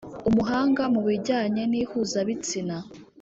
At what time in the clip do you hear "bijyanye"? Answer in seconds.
1.07-1.63